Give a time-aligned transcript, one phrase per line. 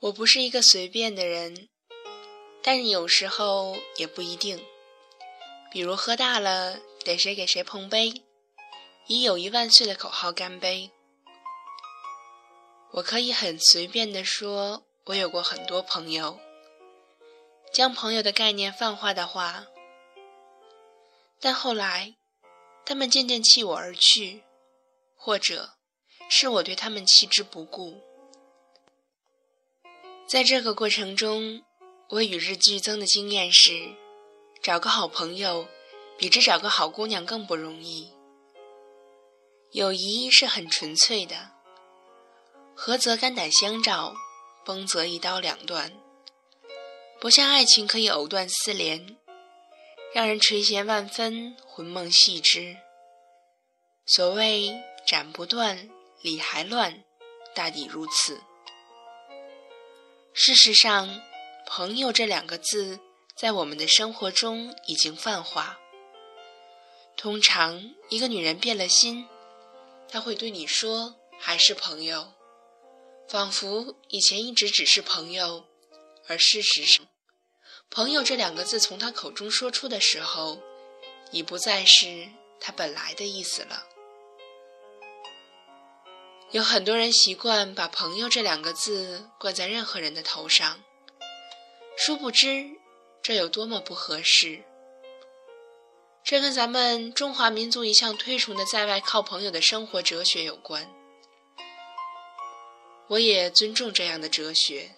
[0.00, 1.68] 我不是一个随便的人，
[2.62, 4.64] 但是有时候也不一定。
[5.72, 8.22] 比如喝大了，得谁给谁碰杯，
[9.08, 10.92] 以“友谊万岁”的口号干杯。
[12.92, 16.38] 我可以很随便地说，我有过很多朋友。
[17.72, 19.66] 将朋友的概念泛化的话，
[21.40, 22.16] 但后来，
[22.86, 24.42] 他们渐渐弃我而去，
[25.14, 25.72] 或者
[26.30, 28.00] 是我对他们弃之不顾。
[30.28, 31.62] 在这个过程中，
[32.10, 33.94] 我与日俱增的经验是：
[34.62, 35.66] 找个好朋友，
[36.18, 38.12] 比之找个好姑娘更不容易。
[39.72, 41.52] 友谊是很纯粹的，
[42.74, 44.14] 合则肝胆相照，
[44.66, 45.90] 崩则一刀两断。
[47.18, 49.16] 不像爱情可以藕断丝连，
[50.12, 52.76] 让人垂涎万分，魂梦系之。
[54.04, 55.88] 所谓斩不断，
[56.20, 57.02] 理还乱，
[57.54, 58.42] 大抵如此。
[60.40, 61.20] 事实上
[61.66, 63.00] ，“朋友”这两个字
[63.34, 65.80] 在我们的生活中已经泛化。
[67.16, 69.26] 通常，一个女人变了心，
[70.08, 72.34] 她会对你说：“还是朋友。”
[73.28, 75.66] 仿佛以前一直只是朋友，
[76.28, 77.04] 而事实上
[77.90, 80.62] ，“朋友”这两个字从她口中说出的时候，
[81.32, 82.28] 已不再是
[82.60, 83.82] 她本来的意思了。
[86.50, 90.82] 有很多人习惯把“朋友”这两个字冠在任何人的头上，
[91.94, 92.70] 殊不知
[93.22, 94.64] 这有多么不合适。
[96.24, 100.90] 这跟咱们中华民族一向推崇的在外靠朋友的生活哲学有关。
[103.08, 104.94] 我也尊重这样的哲学，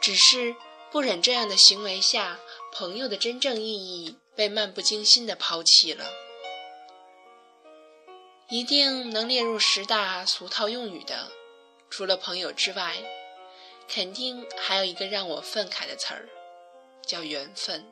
[0.00, 0.54] 只是
[0.92, 2.38] 不忍这样的行为下，
[2.72, 6.23] 朋友的真正意义被漫不经心地抛弃了。
[8.48, 11.30] 一定能列入十大俗套用语的，
[11.88, 12.96] 除了朋友之外，
[13.88, 16.28] 肯定还有一个让我愤慨的词儿，
[17.06, 17.84] 叫缘分。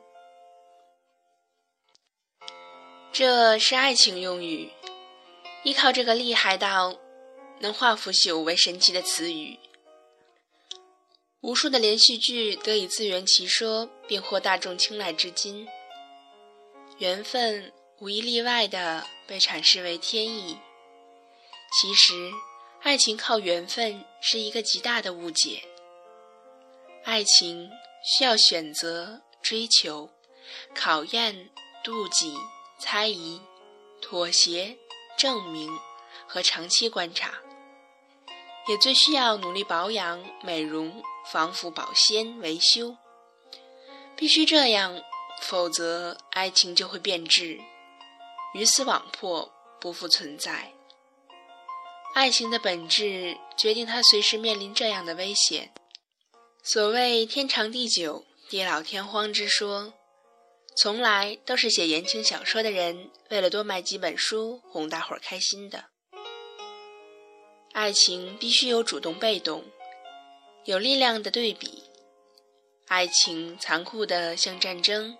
[3.11, 4.71] 这是爱情用语，
[5.63, 6.95] 依靠这个厉害到
[7.59, 9.59] 能化腐朽为神奇的词语，
[11.41, 15.67] 无数的连续剧得以自圆其说，并获大众青睐至今。
[16.99, 17.73] 缘分。
[17.99, 20.57] 无一例外的被阐释为天意。
[21.71, 22.31] 其实，
[22.81, 25.63] 爱情靠缘分是一个极大的误解。
[27.03, 27.69] 爱情
[28.03, 30.09] 需要选择、追求、
[30.75, 31.49] 考验、
[31.83, 32.37] 妒忌、
[32.77, 33.41] 猜疑、
[34.01, 34.77] 妥协、
[35.17, 35.71] 证明
[36.27, 37.33] 和长期观察，
[38.67, 41.01] 也最需要努力保养、美容、
[41.31, 42.95] 防腐、保鲜、维修。
[44.15, 45.01] 必须这样，
[45.41, 47.59] 否则爱情就会变质。
[48.53, 50.73] 鱼死网破，不复存在。
[52.13, 55.73] 爱情的本质决定他随时面临这样的危险。
[56.63, 59.93] 所谓天长地久、地老天荒之说，
[60.77, 65.85] 从来都是写言情小说的人为了多卖几本书哄大伙儿开心的。
[67.73, 69.65] 爱情必须有主动被动，
[70.65, 71.83] 有力量的对比。
[72.87, 75.17] 爱情残酷的像战争，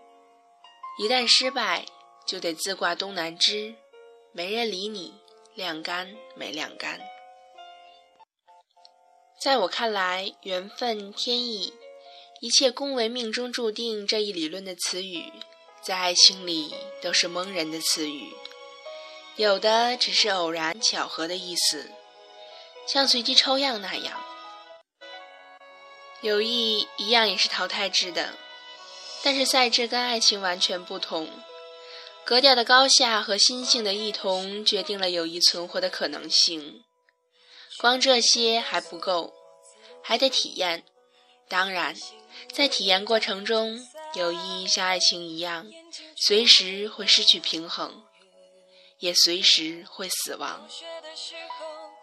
[1.00, 1.86] 一旦失败。
[2.26, 3.76] 就得自挂东南枝，
[4.32, 5.14] 没人理你，
[5.56, 7.00] 晾干没晾干。
[9.42, 11.74] 在我看来，缘分、天意，
[12.40, 15.32] 一切恭维命中注定这一理论的词语，
[15.82, 18.32] 在爱情里都是蒙人的词语，
[19.36, 21.92] 有的只是偶然巧合的意思，
[22.88, 24.24] 像随机抽样那样。
[26.22, 28.38] 友谊一样也是淘汰制的，
[29.24, 31.30] 但是赛制跟爱情完全不同。
[32.26, 36.84] 格调的高下和心性的异同，决定了友谊存活的可能性。
[37.80, 39.34] 光这些还不够，
[40.02, 40.84] 还得体验。
[41.50, 41.94] 当然，
[42.52, 43.78] 在体验过程中，
[44.16, 45.68] 友谊像爱情一样，
[46.16, 48.04] 随时会失去平衡，
[49.00, 50.68] 也随时会死亡。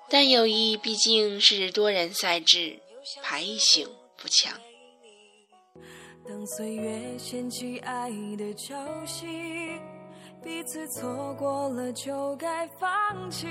[0.08, 2.78] 但友谊毕竟是多人赛制，
[3.22, 4.60] 排异性不强。
[6.28, 9.80] 当岁月掀起爱的潮汐。
[10.60, 13.46] 一次错过了就该放弃。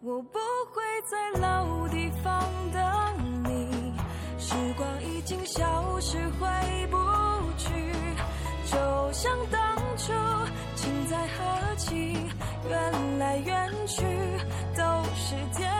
[0.00, 0.38] 我不
[0.70, 0.80] 会
[1.10, 3.92] 在老地方等你，
[4.38, 6.46] 时光已经消失回
[6.92, 6.96] 不
[7.58, 7.72] 去，
[8.70, 10.12] 就像当初
[10.76, 12.16] 情在何起，
[12.68, 14.04] 缘来缘去
[14.76, 14.84] 都
[15.16, 15.73] 是天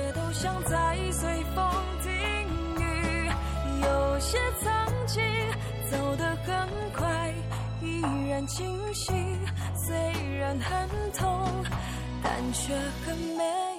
[0.00, 0.32] 切都。
[0.32, 1.70] 像在随风
[2.02, 2.10] 听
[2.78, 3.30] 雨，
[3.82, 5.22] 有些曾经
[5.90, 7.34] 走得很快，
[7.82, 8.00] 依
[8.30, 8.46] 然。
[8.46, 9.12] 清晰，
[9.76, 9.94] 虽
[10.38, 11.46] 然很痛，
[12.22, 12.74] 但却
[13.04, 13.69] 很美。